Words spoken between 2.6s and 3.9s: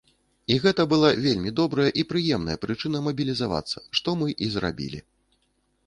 прычына мабілізавацца,